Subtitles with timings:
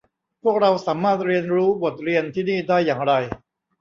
[0.43, 3.13] พวกเราสามารถเรียนรู้บทเรียนที่นี่ได้อย่างไร